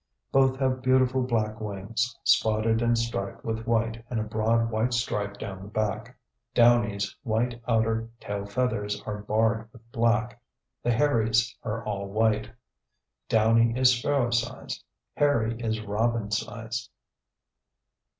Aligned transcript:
Both 0.31 0.57
have 0.57 0.81
beautiful 0.81 1.21
black 1.21 1.59
wings, 1.61 2.17
spotted 2.23 2.81
and 2.81 2.97
striped 2.97 3.45
with 3.45 3.67
white 3.67 4.03
and 4.09 4.19
a 4.19 4.23
broad 4.23 4.71
white 4.71 4.95
stripe 4.95 5.37
down 5.37 5.61
the 5.61 5.67
back. 5.67 6.17
Downy's 6.55 7.15
white 7.21 7.61
outer 7.67 8.09
tail 8.19 8.47
feathers 8.47 8.99
are 9.05 9.19
barred 9.21 9.71
with 9.71 9.91
black; 9.91 10.41
the 10.81 10.91
Hairy's 10.91 11.55
are 11.61 11.83
all 11.85 12.07
white. 12.07 12.49
Downy 13.29 13.77
is 13.79 13.95
sparrow 13.95 14.31
size; 14.31 14.83
Hairy 15.17 15.59
is 15.61 15.79
robin 15.81 16.31
size. 16.31 16.89